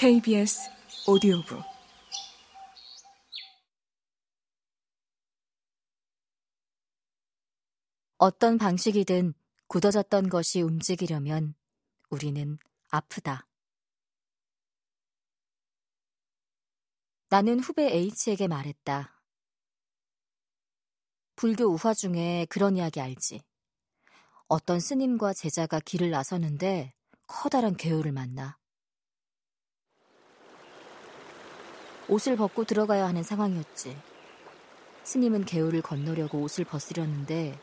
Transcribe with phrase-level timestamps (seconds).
[0.00, 0.70] KBS
[1.08, 1.62] 오디오북
[8.16, 9.34] 어떤 방식이든
[9.66, 11.54] 굳어졌던 것이 움직이려면
[12.08, 12.58] 우리는
[12.88, 13.46] 아프다.
[17.28, 19.22] 나는 후배 H에게 말했다.
[21.36, 23.42] 불교 우화 중에 그런 이야기 알지?
[24.48, 26.94] 어떤 스님과 제자가 길을 나서는데
[27.26, 28.59] 커다란 개울을 만나.
[32.10, 33.96] 옷을 벗고 들어가야 하는 상황이었지.
[35.04, 37.56] 스님은 개울을 건너려고 옷을 벗으려는데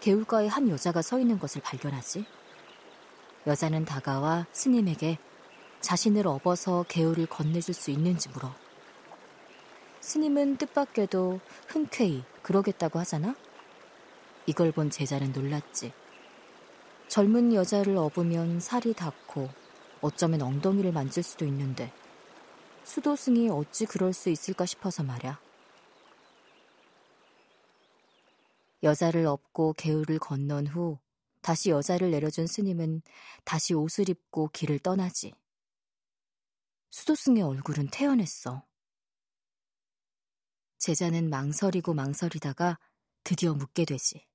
[0.00, 2.24] 개울가에 한 여자가 서 있는 것을 발견하지.
[3.46, 5.18] 여자는 다가와 스님에게
[5.80, 8.54] 자신을 업어서 개울을 건네줄 수 있는지 물어.
[10.00, 13.36] 스님은 뜻밖에도 흔쾌히 그러겠다고 하잖아?
[14.46, 15.92] 이걸 본 제자는 놀랐지.
[17.08, 19.50] 젊은 여자를 업으면 살이 닿고
[20.00, 21.92] 어쩌면 엉덩이를 만질 수도 있는데
[22.84, 25.40] 수도승이 어찌 그럴 수 있을까 싶어서 말야.
[28.82, 30.98] 여자를 업고 개울을 건넌 후
[31.40, 33.02] 다시 여자를 내려준 스님은
[33.44, 35.32] 다시 옷을 입고 길을 떠나지.
[36.90, 38.64] 수도승의 얼굴은 태연했어.
[40.78, 42.78] 제자는 망설이고 망설이다가
[43.24, 44.26] 드디어 묻게 되지.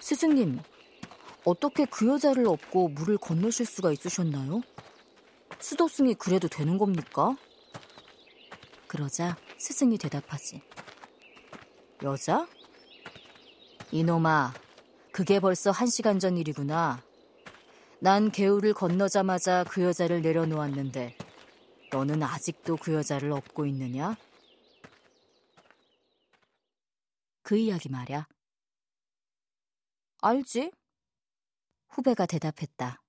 [0.00, 0.60] 스승님,
[1.44, 4.62] 어떻게 그 여자를 업고 물을 건너실 수가 있으셨나요?
[5.60, 7.36] 수도승이 그래도 되는 겁니까?
[8.86, 10.62] 그러자 스승이 대답하지.
[12.02, 12.46] 여자?
[13.90, 14.52] 이놈아,
[15.12, 17.02] 그게 벌써 한 시간 전 일이구나.
[18.00, 21.16] 난 개울을 건너자마자 그 여자를 내려놓았는데
[21.92, 24.16] 너는 아직도 그 여자를 업고 있느냐?
[27.42, 28.26] 그 이야기 말야.
[30.20, 30.72] 알지?
[31.94, 33.00] 후배가 대답했다.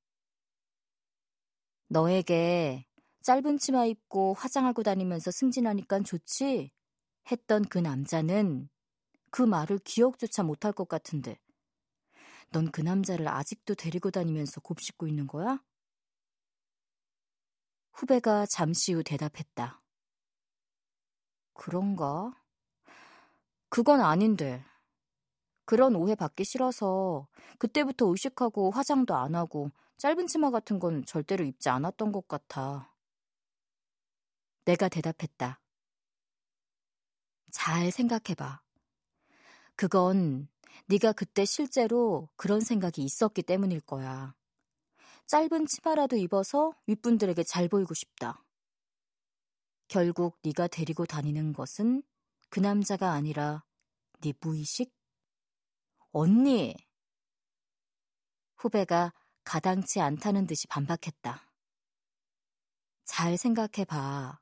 [1.87, 2.85] 너에게
[3.23, 6.71] 짧은 치마 입고 화장하고 다니면서 승진하니깐 좋지?
[7.31, 8.69] 했던 그 남자는
[9.31, 11.39] 그 말을 기억조차 못할 것 같은데.
[12.51, 15.59] 넌 그 남자를 아직도 데리고 다니면서 곱씹고 있는 거야?
[17.93, 19.81] 후배가 잠시 후 대답했다.
[21.53, 22.31] 그런가?
[23.69, 24.63] 그건 아닌데.
[25.65, 27.27] 그런 오해 받기 싫어서
[27.57, 32.93] 그때부터 의식하고 화장도 안 하고 짧은 치마 같은 건 절대로 입지 않았던 것 같아.
[34.65, 35.61] 내가 대답했다.
[37.51, 38.61] 잘 생각해봐.
[39.75, 40.47] 그건
[40.87, 44.35] 네가 그때 실제로 그런 생각이 있었기 때문일 거야.
[45.27, 48.43] 짧은 치마라도 입어서 윗분들에게 잘 보이고 싶다.
[49.87, 52.03] 결국 네가 데리고 다니는 것은
[52.49, 53.63] 그 남자가 아니라
[54.21, 54.93] 네 무의식?
[56.17, 56.73] 언니!
[58.55, 59.11] 후배가
[59.43, 61.51] 가당치 않다는 듯이 반박했다.
[63.03, 64.39] 잘 생각해봐.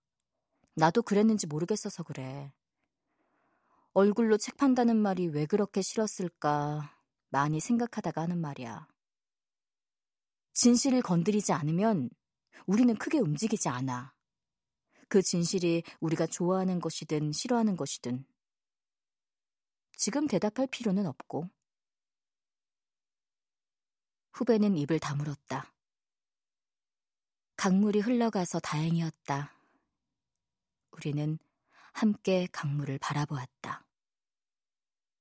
[0.76, 2.54] 나도 그랬는지 모르겠어서 그래.
[3.94, 6.96] 얼굴로 책 판다는 말이 왜 그렇게 싫었을까
[7.30, 8.88] 많이 생각하다가 하는 말이야.
[10.54, 12.12] 진실을 건드리지 않으면
[12.68, 14.14] 우리는 크게 움직이지 않아.
[15.10, 18.28] 그 진실이 우리가 좋아하는 것이든 싫어하는 것이든.
[19.96, 21.50] 지금 대답할 필요는 없고.
[24.34, 25.72] 후배는 입을 다물었다.
[27.56, 29.54] 강물이 흘러가서 다행이었다.
[30.92, 31.38] 우리는
[31.94, 33.83] 함께 강물을 바라보았다.